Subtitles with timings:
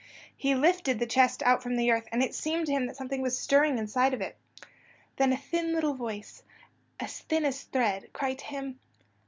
[0.35, 3.21] He lifted the chest out from the earth, and it seemed to him that something
[3.21, 4.35] was stirring inside of it.
[5.17, 6.41] Then a little thin voice,
[6.99, 8.79] as thin as a thread, cried to him.